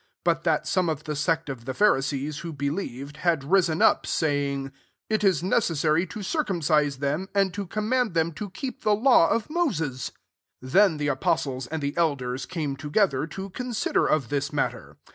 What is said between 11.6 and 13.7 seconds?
and the elders came together, to